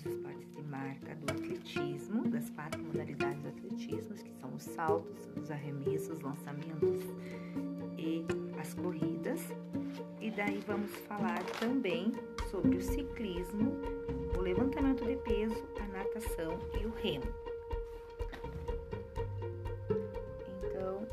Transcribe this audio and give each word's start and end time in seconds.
os 0.00 0.06
esportes 0.06 0.50
de 0.52 0.62
marca 0.62 1.14
do 1.16 1.30
atletismo, 1.30 2.28
das 2.28 2.48
quatro 2.50 2.82
modalidades 2.82 3.42
do 3.42 3.48
atletismo, 3.48 4.14
que 4.14 4.32
são 4.40 4.54
os 4.54 4.62
saltos, 4.62 5.28
os 5.36 5.50
arremessos, 5.50 6.16
os 6.16 6.20
lançamentos 6.20 7.04
e 7.98 8.24
as 8.58 8.72
corridas. 8.74 9.40
E 10.20 10.30
daí 10.30 10.62
vamos 10.66 10.90
falar 11.06 11.42
também 11.58 12.12
sobre 12.50 12.78
o 12.78 12.82
ciclismo, 12.82 13.72
o 14.36 14.40
levantamento 14.40 15.04
de 15.04 15.16
peso, 15.16 15.62
a 15.80 15.86
natação 15.88 16.58
e 16.80 16.86
o 16.86 16.90
remo. 16.90 17.26
Então, 20.64 21.06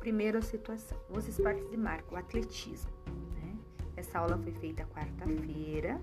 primeira 0.00 0.42
situação, 0.42 0.98
os 1.08 1.28
esportes 1.28 1.68
de 1.70 1.76
marca, 1.76 2.14
o 2.14 2.18
atletismo. 2.18 2.90
Né? 3.36 3.56
Essa 3.96 4.18
aula 4.18 4.36
foi 4.38 4.52
feita 4.52 4.84
quarta-feira. 4.86 6.00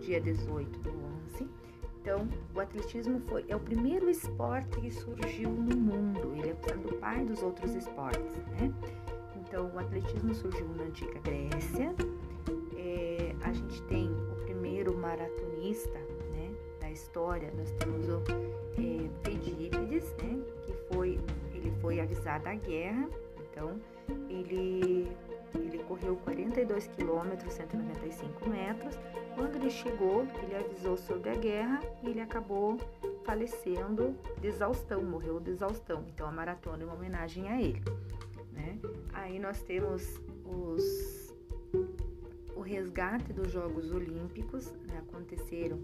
Dia 0.00 0.20
18 0.20 0.78
do 0.80 0.90
11. 0.90 1.48
Então, 2.00 2.28
o 2.54 2.60
atletismo 2.60 3.20
foi, 3.28 3.44
é 3.48 3.54
o 3.54 3.60
primeiro 3.60 4.10
esporte 4.10 4.80
que 4.80 4.90
surgiu 4.90 5.48
no 5.48 5.76
mundo. 5.76 6.34
Ele 6.36 6.50
é 6.50 6.54
o 6.74 6.98
pai 6.98 7.24
dos 7.24 7.42
outros 7.42 7.74
esportes, 7.74 8.36
né? 8.50 8.72
Então, 9.36 9.70
o 9.72 9.78
atletismo 9.78 10.34
surgiu 10.34 10.68
na 10.70 10.84
antiga 10.84 11.20
Grécia. 11.20 11.94
É, 12.76 13.34
a 13.42 13.52
gente 13.52 13.80
tem 13.84 14.10
o 14.10 14.36
primeiro 14.44 14.96
maratonista 14.98 15.98
né, 16.32 16.52
da 16.80 16.90
história. 16.90 17.52
Nós 17.56 17.70
temos 17.72 18.08
o 18.08 18.22
é, 18.76 19.08
Pedípides, 19.22 20.14
né, 20.22 20.42
que 20.62 20.72
foi, 20.92 21.20
ele 21.54 21.72
foi 21.80 22.00
avisado 22.00 22.44
da 22.44 22.54
guerra. 22.54 23.08
Então, 23.54 23.80
ele, 24.28 25.08
ele 25.54 25.78
correu 25.84 26.16
42 26.16 26.88
quilômetros, 26.88 27.52
195 27.54 28.48
metros. 28.48 28.98
Quando 29.36 29.54
ele 29.54 29.70
chegou, 29.70 30.26
ele 30.42 30.56
avisou 30.56 30.96
sobre 30.96 31.30
a 31.30 31.36
guerra 31.36 31.80
e 32.02 32.10
ele 32.10 32.20
acabou 32.20 32.76
falecendo 33.24 34.16
de 34.40 34.48
exaustão, 34.48 35.04
morreu 35.04 35.38
de 35.38 35.52
exaustão. 35.52 36.04
Então, 36.12 36.26
a 36.26 36.32
maratona 36.32 36.82
é 36.82 36.86
uma 36.86 36.96
homenagem 36.96 37.48
a 37.48 37.62
ele. 37.62 37.80
Né? 38.50 38.76
Aí 39.12 39.38
nós 39.38 39.62
temos 39.62 40.20
os, 40.44 41.13
resgate 42.94 43.32
dos 43.32 43.50
Jogos 43.50 43.90
Olímpicos, 43.90 44.72
né? 44.86 44.98
aconteceram 44.98 45.80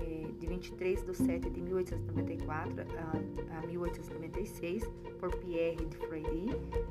é, 0.00 0.26
de 0.40 0.46
23 0.46 1.04
de 1.04 1.14
7 1.14 1.50
de 1.50 1.60
1894 1.60 2.82
a, 2.98 3.58
a 3.58 3.66
1896 3.66 4.84
por 5.20 5.32
Pierre 5.36 5.86
de 5.86 5.96
Freiry, 5.96 6.46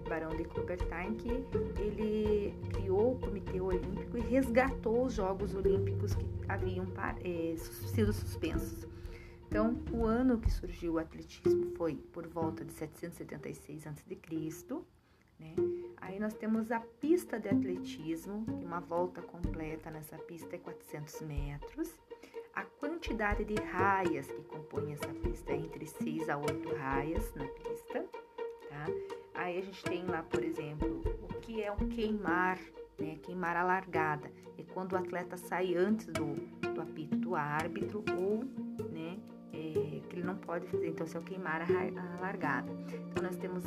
barão 0.07 0.29
de 0.29 0.45
Coubertin, 0.45 1.15
que 1.15 1.29
ele 1.81 2.53
criou 2.69 3.15
o 3.15 3.19
Comitê 3.19 3.59
Olímpico 3.59 4.17
e 4.17 4.21
resgatou 4.21 5.05
os 5.05 5.13
Jogos 5.13 5.53
Olímpicos 5.53 6.15
que 6.15 6.25
haviam 6.47 6.87
é, 7.21 7.55
sido 7.57 8.13
suspensos. 8.13 8.87
Então, 9.49 9.77
o 9.91 10.05
ano 10.05 10.37
que 10.37 10.49
surgiu 10.49 10.93
o 10.93 10.99
atletismo 10.99 11.75
foi 11.75 11.95
por 12.13 12.25
volta 12.25 12.63
de 12.63 12.71
776 12.71 13.85
a.C., 13.85 14.17
né? 15.39 15.53
Aí 16.07 16.19
nós 16.19 16.33
temos 16.33 16.71
a 16.71 16.79
pista 16.79 17.37
de 17.37 17.49
atletismo, 17.49 18.45
que 18.45 18.63
uma 18.63 18.79
volta 18.79 19.21
completa 19.21 19.91
nessa 19.91 20.17
pista 20.17 20.55
é 20.55 20.57
400 20.57 21.21
metros. 21.23 21.93
A 22.55 22.63
quantidade 22.63 23.43
de 23.43 23.55
raias 23.61 24.25
que 24.25 24.41
compõem 24.43 24.93
essa 24.93 25.09
pista 25.09 25.51
é 25.51 25.57
entre 25.57 25.85
6 25.85 26.29
a 26.29 26.37
8 26.37 26.75
raias 26.75 27.35
na 27.35 27.45
pista. 27.45 28.05
Tá? 28.69 28.85
Aí 29.33 29.59
a 29.59 29.61
gente 29.61 29.83
tem 29.83 30.05
lá, 30.05 30.23
por 30.23 30.41
exemplo, 30.41 31.03
o 31.23 31.27
que 31.41 31.61
é 31.61 31.69
um 31.69 31.89
queimar, 31.89 32.57
né? 32.97 33.17
queimar 33.21 33.57
a 33.57 33.63
largada. 33.63 34.31
É 34.57 34.63
quando 34.63 34.93
o 34.93 34.97
atleta 34.97 35.35
sai 35.35 35.75
antes 35.75 36.05
do, 36.05 36.35
do 36.73 36.81
apito 36.81 37.17
do 37.17 37.35
árbitro 37.35 38.01
ou 38.17 38.45
né, 38.89 39.19
é, 39.51 39.99
que 40.07 40.15
ele 40.15 40.23
não 40.23 40.37
pode 40.37 40.67
fazer, 40.67 40.87
então, 40.87 41.05
se 41.05 41.17
eu 41.17 41.21
queimar 41.21 41.61
a, 41.61 41.65
a 41.65 42.21
largada. 42.21 42.71
Então, 43.11 43.23
nós 43.23 43.35
temos 43.35 43.65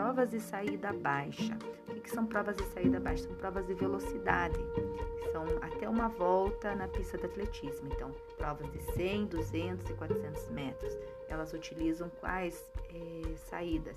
provas 0.00 0.30
de 0.30 0.40
saída 0.40 0.94
baixa. 0.94 1.58
O 1.86 2.00
que, 2.00 2.10
são 2.10 2.24
provas 2.24 2.56
de 2.56 2.64
saída 2.68 2.98
baixa? 2.98 3.24
São 3.24 3.34
provas 3.34 3.66
de 3.66 3.74
velocidade, 3.74 4.58
são 5.30 5.44
até 5.60 5.86
uma 5.86 6.08
volta 6.08 6.74
na 6.74 6.88
pista 6.88 7.18
de 7.18 7.26
atletismo. 7.26 7.86
Então, 7.92 8.10
provas 8.38 8.72
de 8.72 8.80
100, 8.94 9.26
200 9.26 9.90
e 9.90 9.92
400 9.92 10.48
metros. 10.52 10.96
Elas 11.28 11.52
utilizam 11.52 12.10
quais 12.18 12.72
é, 12.88 13.36
saídas? 13.36 13.94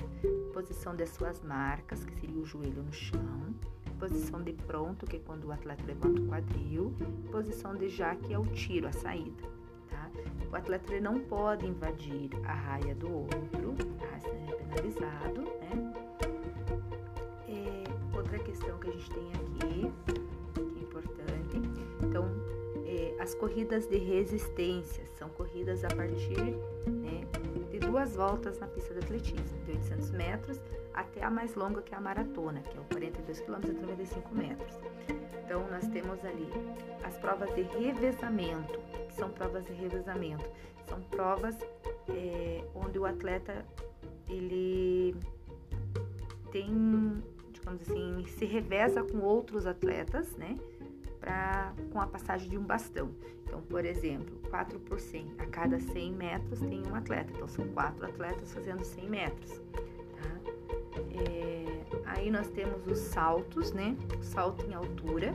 Posição 0.53 0.93
das 0.93 1.07
suas 1.07 1.39
marcas, 1.41 2.03
que 2.03 2.13
seria 2.19 2.37
o 2.37 2.45
joelho 2.45 2.83
no 2.83 2.91
chão 2.91 3.55
posição 3.97 4.43
de 4.43 4.51
pronto, 4.51 5.05
que 5.05 5.15
é 5.15 5.19
quando 5.19 5.45
o 5.45 5.51
atleta 5.53 5.81
levanta 5.85 6.19
o 6.19 6.27
quadril, 6.27 6.93
posição 7.31 7.73
de 7.73 7.87
já, 7.87 8.13
que 8.17 8.33
é 8.33 8.37
o 8.37 8.45
tiro, 8.47 8.85
a 8.85 8.91
saída. 8.91 9.43
O 10.53 10.55
atleta 10.55 10.99
não 11.01 11.19
pode 11.19 11.65
invadir 11.65 12.29
a 12.45 12.53
raia 12.53 12.93
do 12.93 13.11
outro, 13.11 13.73
tá? 13.97 14.19
é 14.29 14.55
penalizado, 14.55 15.41
né? 15.41 15.92
Questão 18.45 18.77
que 18.77 18.89
a 18.89 18.91
gente 18.91 19.09
tem 19.09 19.31
aqui, 19.33 19.93
que 20.53 20.79
é 20.79 20.83
importante, 20.83 21.61
então, 22.01 22.25
é, 22.85 23.15
as 23.19 23.33
corridas 23.33 23.87
de 23.87 23.97
resistência 23.97 25.03
são 25.17 25.29
corridas 25.29 25.83
a 25.83 25.87
partir 25.87 26.37
né, 26.87 27.25
de 27.71 27.79
duas 27.79 28.15
voltas 28.15 28.59
na 28.59 28.67
pista 28.67 28.93
de 28.93 28.99
atletismo, 28.99 29.59
de 29.65 29.71
800 29.71 30.11
metros 30.11 30.59
até 30.93 31.23
a 31.23 31.29
mais 31.29 31.55
longa 31.55 31.81
que 31.81 31.93
é 31.93 31.97
a 31.97 32.01
maratona, 32.01 32.61
que 32.61 32.77
é 32.77 32.79
o 32.79 32.83
42 32.83 33.41
km 33.41 33.63
e 33.63 33.71
95 33.71 34.35
metros. 34.35 34.79
Então, 35.43 35.67
nós 35.69 35.87
temos 35.87 36.23
ali 36.23 36.47
as 37.03 37.17
provas 37.17 37.53
de 37.55 37.61
revezamento, 37.61 38.79
que 39.07 39.13
são 39.15 39.29
provas 39.29 39.65
de 39.65 39.73
revezamento. 39.73 40.45
São 40.87 41.01
provas 41.01 41.57
é, 42.09 42.63
onde 42.75 42.99
o 42.99 43.05
atleta 43.05 43.65
ele 44.29 45.15
tem, 46.51 47.23
digamos 47.63 47.81
assim, 47.81 48.25
se 48.27 48.45
reveza 48.45 49.01
com 49.03 49.19
outros 49.19 49.65
atletas, 49.65 50.35
né? 50.35 50.57
Pra, 51.19 51.73
com 51.91 52.01
a 52.01 52.07
passagem 52.07 52.49
de 52.49 52.57
um 52.57 52.63
bastão. 52.63 53.11
Então, 53.45 53.61
por 53.61 53.85
exemplo, 53.85 54.35
4 54.49 54.77
por 54.81 54.99
100. 54.99 55.35
A 55.37 55.45
cada 55.45 55.79
100 55.79 56.11
metros 56.11 56.59
tem 56.59 56.85
um 56.85 56.93
atleta. 56.93 57.31
Então, 57.33 57.47
são 57.47 57.65
quatro 57.69 58.05
atletas 58.05 58.53
fazendo 58.53 58.83
100 58.83 59.09
metros. 59.09 59.61
Tá? 59.71 60.51
É, 61.29 62.01
aí 62.05 62.29
nós 62.29 62.49
temos 62.49 62.85
os 62.85 62.97
saltos, 62.97 63.71
né? 63.71 63.95
Salto 64.21 64.65
em 64.65 64.73
altura. 64.73 65.33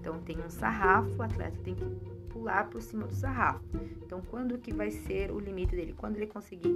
Então, 0.00 0.18
tem 0.22 0.40
um 0.40 0.50
sarrafo, 0.50 1.14
o 1.16 1.22
atleta 1.22 1.56
tem 1.62 1.76
que 1.76 1.84
pular 2.30 2.68
por 2.68 2.82
cima 2.82 3.06
do 3.06 3.14
sarrafo. 3.14 3.64
Então, 4.04 4.20
quando 4.28 4.58
que 4.58 4.74
vai 4.74 4.90
ser 4.90 5.30
o 5.30 5.38
limite 5.38 5.76
dele? 5.76 5.94
Quando 5.96 6.16
ele 6.16 6.26
conseguir 6.26 6.74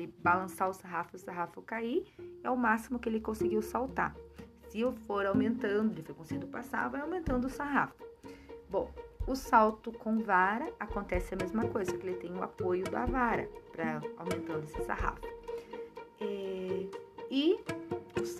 ele 0.00 0.14
balançar 0.18 0.68
o 0.68 0.72
sarrafo, 0.72 1.16
o 1.16 1.18
sarrafo 1.18 1.62
cair, 1.62 2.04
é 2.42 2.50
o 2.50 2.56
máximo 2.56 2.98
que 2.98 3.08
ele 3.08 3.20
conseguiu 3.20 3.62
saltar. 3.62 4.14
Se 4.68 4.80
eu 4.80 4.92
for 4.92 5.26
aumentando, 5.26 5.92
ele 5.92 6.02
foi 6.02 6.14
conseguindo 6.14 6.46
passar, 6.46 6.88
vai 6.88 7.00
aumentando 7.00 7.46
o 7.46 7.50
sarrafo. 7.50 7.94
Bom, 8.68 8.90
o 9.26 9.34
salto 9.34 9.92
com 9.92 10.18
vara 10.18 10.72
acontece 10.78 11.34
a 11.34 11.36
mesma 11.36 11.66
coisa, 11.68 11.96
que 11.96 12.06
ele 12.06 12.16
tem 12.16 12.32
o 12.32 12.42
apoio 12.42 12.84
da 12.84 13.04
vara 13.04 13.48
para 13.72 14.00
aumentando 14.16 14.64
esse 14.64 14.82
sarrafo. 14.84 15.20
É, 16.20 16.86
e 17.30 17.58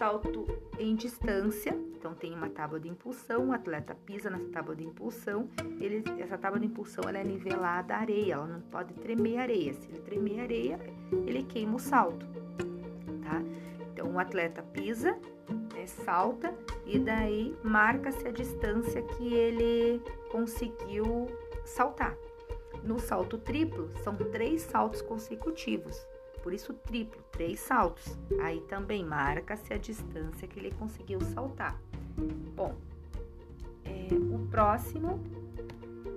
salto 0.00 0.46
em 0.78 0.96
distância, 0.96 1.78
então 1.94 2.14
tem 2.14 2.32
uma 2.32 2.48
tábua 2.48 2.80
de 2.80 2.88
impulsão, 2.88 3.50
o 3.50 3.52
atleta 3.52 3.94
pisa 3.94 4.30
nessa 4.30 4.48
tábua 4.48 4.74
de 4.74 4.82
impulsão, 4.82 5.46
ele, 5.78 6.02
essa 6.18 6.38
tábua 6.38 6.58
de 6.58 6.64
impulsão 6.64 7.04
ela 7.06 7.18
é 7.18 7.22
nivelada 7.22 7.94
à 7.94 7.98
areia, 7.98 8.32
ela 8.32 8.46
não 8.46 8.62
pode 8.62 8.94
tremer 8.94 9.36
a 9.36 9.42
areia. 9.42 9.74
Se 9.74 9.90
ele 9.90 10.00
tremer 10.00 10.40
a 10.40 10.42
areia, 10.44 10.80
ele 11.26 11.42
queima 11.42 11.76
o 11.76 11.78
salto, 11.78 12.24
tá? 13.22 13.42
Então 13.92 14.10
o 14.14 14.18
atleta 14.18 14.62
pisa, 14.62 15.18
né, 15.74 15.86
salta 15.86 16.54
e 16.86 16.98
daí 16.98 17.54
marca-se 17.62 18.26
a 18.26 18.30
distância 18.32 19.02
que 19.02 19.34
ele 19.34 20.02
conseguiu 20.32 21.26
saltar. 21.62 22.16
No 22.82 22.98
salto 22.98 23.36
triplo, 23.36 23.90
são 24.02 24.16
três 24.16 24.62
saltos 24.62 25.02
consecutivos. 25.02 26.08
Por 26.42 26.52
isso, 26.52 26.72
triplo, 26.72 27.22
três 27.30 27.60
saltos. 27.60 28.18
Aí 28.40 28.60
também 28.62 29.04
marca-se 29.04 29.72
a 29.72 29.76
distância 29.76 30.48
que 30.48 30.58
ele 30.58 30.70
conseguiu 30.72 31.20
saltar. 31.20 31.78
Bom, 32.54 32.74
é, 33.84 34.14
o 34.14 34.46
próximo 34.50 35.22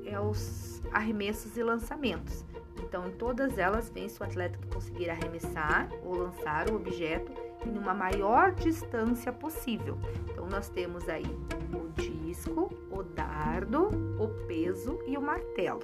é 0.05 0.19
os 0.19 0.81
arremessos 0.91 1.57
e 1.57 1.63
lançamentos. 1.63 2.45
Então, 2.81 3.07
em 3.07 3.11
todas 3.11 3.57
elas, 3.57 3.89
vence 3.89 4.21
o 4.21 4.25
atleta 4.25 4.57
que 4.57 4.67
conseguir 4.67 5.09
arremessar 5.09 5.89
ou 6.03 6.15
lançar 6.15 6.69
o 6.69 6.75
objeto 6.75 7.31
em 7.65 7.77
uma 7.77 7.93
maior 7.93 8.51
distância 8.53 9.31
possível. 9.31 9.97
Então, 10.29 10.47
nós 10.47 10.69
temos 10.69 11.07
aí 11.07 11.25
o 11.73 11.89
disco, 12.01 12.69
o 12.91 13.03
dardo, 13.03 13.89
o 14.19 14.27
peso 14.47 14.99
e 15.07 15.17
o 15.17 15.21
martelo. 15.21 15.81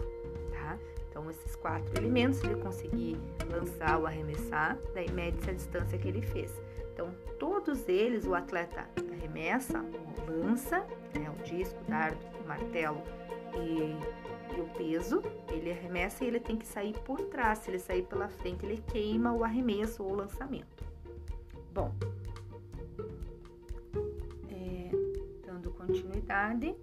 Então, 1.19 1.30
esses 1.30 1.54
quatro 1.57 1.98
elementos, 1.98 2.42
ele 2.45 2.56
conseguir 2.56 3.18
lançar 3.51 3.98
ou 4.00 4.07
arremessar, 4.07 4.77
daí 4.94 5.12
mede-se 5.12 5.50
a 5.50 5.54
distância 5.54 5.98
que 5.98 6.07
ele 6.07 6.21
fez. 6.21 6.50
Então, 6.94 7.13
todos 7.38 7.89
eles, 7.89 8.25
o 8.25 8.33
atleta 8.33 8.89
arremessa, 9.12 9.83
lança, 10.25 10.80
né, 11.13 11.30
o 11.30 11.44
disco, 11.44 11.77
o 11.86 11.92
dardo, 11.92 12.18
o 12.42 12.48
martelo 12.48 13.04
e 13.54 14.30
e 14.57 14.62
o 14.62 14.66
peso, 14.69 15.21
ele 15.50 15.71
arremessa 15.71 16.24
e 16.24 16.27
ele 16.27 16.39
tem 16.39 16.57
que 16.57 16.66
sair 16.66 16.98
por 17.06 17.19
trás. 17.25 17.60
Se 17.60 17.69
ele 17.69 17.77
sair 17.77 18.01
pela 18.04 18.27
frente, 18.30 18.65
ele 18.65 18.81
queima 18.88 19.31
o 19.31 19.44
arremesso 19.44 20.04
ou 20.04 20.13
o 20.13 20.15
lançamento. 20.15 20.83
Bom, 21.72 21.94
é, 24.50 24.89
dando 25.45 25.69
continuidade. 25.72 26.75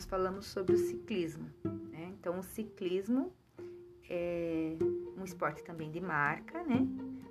Nós 0.00 0.06
falamos 0.06 0.46
sobre 0.46 0.74
o 0.74 0.78
ciclismo. 0.78 1.44
Né? 1.62 2.10
Então, 2.18 2.38
o 2.38 2.42
ciclismo 2.42 3.30
é 4.08 4.74
um 5.14 5.22
esporte 5.22 5.62
também 5.62 5.90
de 5.90 6.00
marca, 6.00 6.62
né? 6.62 6.86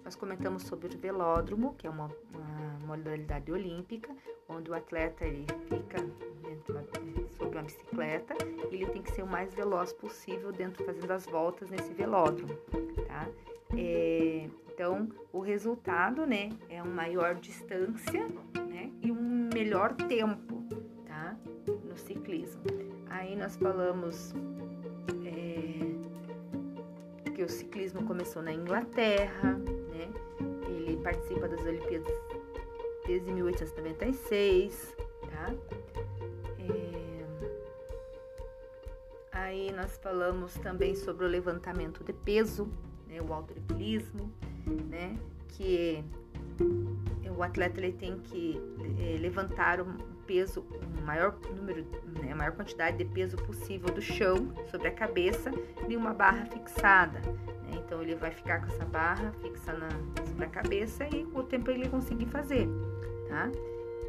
Nós 0.06 0.16
comentamos 0.16 0.62
sobre 0.64 0.88
o 0.88 1.00
velódromo, 1.00 1.74
que 1.74 1.88
é 1.88 1.90
uma, 1.90 2.12
uma 2.32 2.86
modalidade 2.86 3.52
olímpica, 3.52 4.16
onde 4.48 4.70
o 4.70 4.76
atleta 4.76 5.26
ele 5.26 5.48
fica 5.68 5.98
dentro 6.44 7.28
sobre 7.32 7.58
uma 7.58 7.64
bicicleta 7.64 8.36
e 8.72 8.76
ele 8.76 8.86
tem 8.86 9.02
que 9.02 9.14
ser 9.14 9.24
o 9.24 9.28
mais 9.28 9.52
veloz 9.56 9.92
possível 9.92 10.52
dentro 10.52 10.86
fazendo 10.86 11.10
as 11.10 11.26
voltas 11.26 11.72
nesse 11.72 11.92
velódromo, 11.96 12.54
tá? 13.08 13.28
É, 13.76 14.48
então, 14.72 15.10
o 15.34 15.40
resultado, 15.40 16.24
né, 16.28 16.50
é 16.70 16.84
uma 16.84 16.94
maior 16.94 17.34
distância, 17.34 18.28
né, 18.68 18.92
e 19.02 19.12
um 19.12 19.50
melhor 19.52 19.96
tempo, 19.96 20.59
ciclismo. 22.10 22.64
Aí 23.08 23.36
nós 23.36 23.56
falamos 23.56 24.34
é, 25.26 25.94
que 27.32 27.44
o 27.44 27.50
ciclismo 27.50 28.04
começou 28.04 28.42
na 28.42 28.52
Inglaterra, 28.52 29.54
né? 29.92 30.12
Ele 30.68 30.98
participa 30.98 31.48
das 31.48 31.64
Olimpíadas 31.64 32.12
desde 33.06 33.32
1896, 33.32 34.96
tá? 35.22 35.54
É, 36.60 37.26
aí 39.32 39.72
nós 39.72 39.96
falamos 39.98 40.56
também 40.56 40.96
sobre 40.96 41.26
o 41.26 41.28
levantamento 41.28 42.04
de 42.04 42.14
peso, 42.14 42.68
né? 43.08 43.22
O 43.22 43.32
halterofilismo, 43.32 44.34
né? 44.90 45.16
Que 45.50 46.04
o 47.38 47.44
atleta 47.44 47.80
ele 47.80 47.94
tem 47.94 48.18
que 48.20 48.60
é, 48.98 49.18
levantar 49.20 49.80
um 49.80 50.19
peso, 50.30 50.64
o 51.00 51.02
maior 51.02 51.36
número, 51.56 51.84
né, 52.22 52.36
maior 52.36 52.52
quantidade 52.52 52.98
de 52.98 53.06
peso 53.06 53.36
possível 53.36 53.92
do 53.92 54.00
chão 54.00 54.54
sobre 54.70 54.88
a 54.88 54.92
cabeça 54.92 55.50
em 55.88 55.96
uma 55.96 56.14
barra 56.14 56.46
fixada. 56.46 57.20
Né? 57.20 57.82
Então 57.84 58.00
ele 58.00 58.14
vai 58.14 58.30
ficar 58.30 58.60
com 58.60 58.68
essa 58.68 58.86
barra 58.86 59.32
fixa 59.42 59.74
na, 59.74 59.90
sobre 60.28 60.46
a 60.46 60.50
cabeça 60.50 61.04
e 61.06 61.26
com 61.26 61.40
o 61.40 61.44
tempo 61.44 61.72
ele 61.72 61.90
conseguir 61.90 62.28
fazer. 62.28 62.68
Tá? 63.28 63.50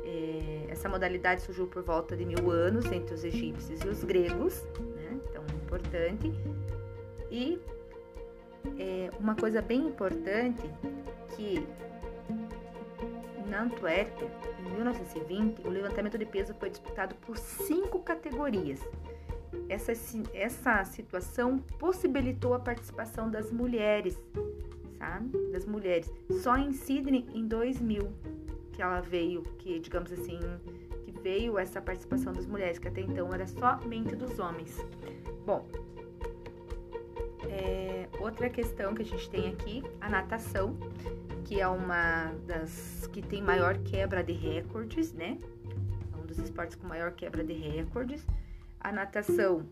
É, 0.04 0.66
essa 0.68 0.90
modalidade 0.90 1.40
surgiu 1.40 1.66
por 1.66 1.82
volta 1.82 2.14
de 2.14 2.26
mil 2.26 2.50
anos 2.50 2.84
entre 2.92 3.14
os 3.14 3.24
egípcios 3.24 3.80
e 3.80 3.88
os 3.88 4.04
gregos, 4.04 4.62
né? 4.78 5.18
então 5.30 5.42
importante. 5.64 6.30
E 7.30 7.58
é, 8.78 9.10
uma 9.18 9.34
coisa 9.34 9.62
bem 9.62 9.86
importante 9.86 10.70
que 11.34 11.66
na 13.50 13.64
Antuérpia, 13.64 14.30
em 14.60 14.70
1920, 14.70 15.66
o 15.66 15.70
levantamento 15.70 16.16
de 16.16 16.24
peso 16.24 16.54
foi 16.54 16.70
disputado 16.70 17.14
por 17.16 17.36
cinco 17.36 18.00
categorias. 18.00 18.80
Essa, 19.68 19.92
essa 20.32 20.84
situação 20.84 21.58
possibilitou 21.78 22.54
a 22.54 22.60
participação 22.60 23.28
das 23.28 23.50
mulheres, 23.50 24.16
sabe? 24.98 25.36
Das 25.50 25.66
mulheres. 25.66 26.10
Só 26.42 26.56
em 26.56 26.72
Sydney, 26.72 27.26
em 27.34 27.46
2000, 27.46 28.12
que 28.72 28.80
ela 28.80 29.00
veio, 29.00 29.42
que 29.58 29.80
digamos 29.80 30.12
assim, 30.12 30.38
que 31.04 31.10
veio 31.10 31.58
essa 31.58 31.82
participação 31.82 32.32
das 32.32 32.46
mulheres, 32.46 32.78
que 32.78 32.86
até 32.86 33.00
então 33.00 33.34
era 33.34 33.46
somente 33.46 34.14
dos 34.14 34.38
homens. 34.38 34.78
Bom, 35.44 35.66
outra 38.30 38.48
questão 38.48 38.94
que 38.94 39.02
a 39.02 39.04
gente 39.04 39.28
tem 39.28 39.48
aqui, 39.52 39.82
a 40.00 40.08
natação 40.08 40.78
que 41.44 41.60
é 41.60 41.66
uma 41.66 42.32
das 42.46 43.08
que 43.12 43.20
tem 43.20 43.42
maior 43.42 43.76
quebra 43.78 44.22
de 44.22 44.32
recordes, 44.32 45.12
né? 45.12 45.36
É 46.12 46.16
um 46.16 46.24
dos 46.24 46.38
esportes 46.38 46.76
com 46.76 46.86
maior 46.86 47.10
quebra 47.12 47.42
de 47.42 47.52
recordes. 47.52 48.24
A 48.78 48.92
natação, 48.92 49.68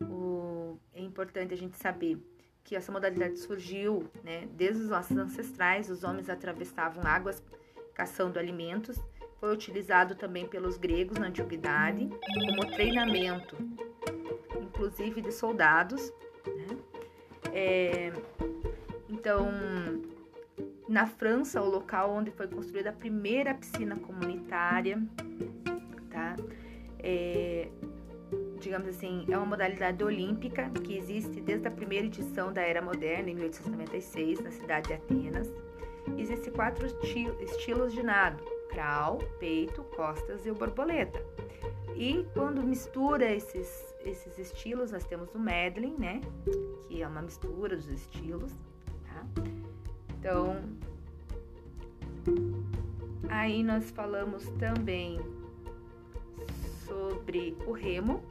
o, 0.00 0.78
é 0.94 1.00
importante 1.00 1.52
a 1.52 1.56
gente 1.56 1.76
saber 1.76 2.16
que 2.62 2.76
essa 2.76 2.92
modalidade 2.92 3.40
surgiu, 3.40 4.08
né? 4.22 4.48
Desde 4.52 4.82
os 4.84 4.88
nossos 4.88 5.16
ancestrais, 5.16 5.90
os 5.90 6.04
homens 6.04 6.30
atravessavam 6.30 7.02
águas 7.04 7.42
caçando 7.92 8.38
alimentos. 8.38 8.96
Foi 9.40 9.52
utilizado 9.52 10.14
também 10.14 10.46
pelos 10.46 10.76
gregos 10.76 11.18
na 11.18 11.26
antiguidade 11.26 12.08
como 12.08 12.72
treinamento, 12.72 13.56
inclusive 14.62 15.20
de 15.20 15.32
soldados. 15.32 16.12
É, 17.58 18.12
então, 19.08 19.48
na 20.86 21.06
França, 21.06 21.62
o 21.62 21.66
local 21.66 22.10
onde 22.10 22.30
foi 22.30 22.46
construída 22.46 22.90
a 22.90 22.92
primeira 22.92 23.54
piscina 23.54 23.96
comunitária, 23.96 25.02
tá? 26.10 26.36
É, 26.98 27.68
digamos 28.60 28.88
assim, 28.88 29.24
é 29.30 29.38
uma 29.38 29.46
modalidade 29.46 30.04
olímpica 30.04 30.68
que 30.84 30.98
existe 30.98 31.40
desde 31.40 31.66
a 31.66 31.70
primeira 31.70 32.04
edição 32.04 32.52
da 32.52 32.60
Era 32.60 32.82
Moderna, 32.82 33.30
em 33.30 33.34
1896, 33.34 34.40
na 34.40 34.50
cidade 34.50 34.88
de 34.88 34.94
Atenas. 34.94 35.50
Existem 36.18 36.52
quatro 36.52 36.86
estilos 37.40 37.94
de 37.94 38.02
nado: 38.02 38.44
crawl, 38.68 39.16
peito, 39.38 39.82
costas 39.96 40.44
e 40.44 40.50
o 40.50 40.54
borboleta. 40.54 41.24
E 41.96 42.26
quando 42.34 42.62
mistura 42.62 43.24
esses, 43.32 43.94
esses 44.04 44.38
estilos, 44.38 44.92
nós 44.92 45.04
temos 45.04 45.34
o 45.34 45.38
medley, 45.38 45.94
né? 45.98 46.20
Que 46.86 47.02
é 47.02 47.08
uma 47.08 47.22
mistura 47.22 47.74
dos 47.74 47.88
estilos, 47.88 48.52
tá? 49.06 49.24
Então, 50.10 50.62
aí 53.30 53.62
nós 53.62 53.90
falamos 53.92 54.46
também 54.58 55.18
sobre 56.84 57.56
o 57.66 57.72
remo, 57.72 58.22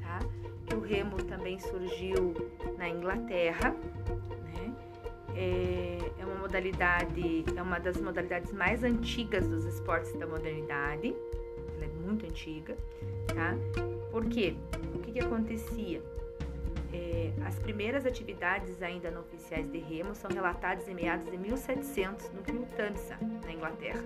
tá? 0.00 0.20
Que 0.66 0.74
o 0.74 0.80
remo 0.80 1.22
também 1.24 1.58
surgiu 1.58 2.34
na 2.78 2.88
Inglaterra, 2.88 3.76
né? 4.42 4.74
É, 5.34 5.98
é 6.18 6.24
uma 6.24 6.36
modalidade, 6.36 7.44
é 7.54 7.60
uma 7.60 7.78
das 7.78 8.00
modalidades 8.00 8.54
mais 8.54 8.82
antigas 8.82 9.46
dos 9.46 9.66
esportes 9.66 10.14
da 10.18 10.26
modernidade. 10.26 11.14
Antiga, 12.32 12.78
tá? 13.26 13.54
Por 14.10 14.24
quê? 14.24 14.56
O 14.94 15.00
que, 15.00 15.12
que 15.12 15.20
acontecia? 15.20 16.02
É, 16.90 17.30
as 17.44 17.58
primeiras 17.58 18.06
atividades 18.06 18.82
ainda 18.82 19.10
não 19.10 19.20
oficiais 19.20 19.70
de 19.70 19.78
remo 19.78 20.14
são 20.14 20.30
relatadas 20.30 20.88
em 20.88 20.94
meados 20.94 21.30
de 21.30 21.36
1700 21.36 22.30
no 22.30 22.40
rio 22.40 22.66
Tamisa, 22.74 23.18
na 23.44 23.52
Inglaterra, 23.52 24.02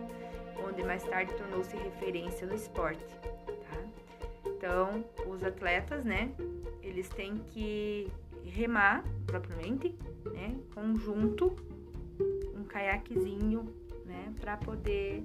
onde 0.67 0.83
mais 0.83 1.05
tarde 1.05 1.33
tornou-se 1.35 1.77
referência 1.77 2.49
no 2.49 2.55
esporte. 2.55 3.05
Tá? 3.47 3.85
Então, 4.45 5.05
os 5.25 5.45
atletas, 5.45 6.05
né, 6.05 6.33
eles 6.83 7.09
têm 7.09 7.37
que 7.53 8.11
remar 8.45 9.05
propriamente, 9.25 9.95
né, 10.33 10.57
conjunto, 10.75 11.55
um 12.57 12.65
caiaquezinho, 12.65 13.73
né, 14.05 14.35
para 14.41 14.57
poder 14.57 15.23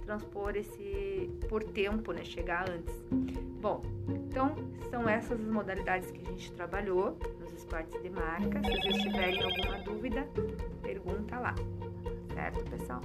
transpor 0.00 0.56
esse 0.56 1.30
por 1.48 1.62
tempo, 1.62 2.12
né, 2.12 2.24
chegar 2.24 2.68
antes. 2.68 2.94
Bom, 3.60 3.82
então 4.08 4.54
são 4.90 5.08
essas 5.08 5.40
as 5.40 5.46
modalidades 5.46 6.10
que 6.10 6.20
a 6.26 6.30
gente 6.30 6.52
trabalhou 6.52 7.16
nos 7.38 7.52
esportes 7.52 8.00
de 8.02 8.10
marca. 8.10 8.62
Se 8.62 8.80
vocês 8.80 9.02
tiverem 9.02 9.42
alguma 9.42 9.78
dúvida, 9.84 10.26
pergunta 10.82 11.38
lá, 11.38 11.54
certo, 12.34 12.64
pessoal? 12.70 13.00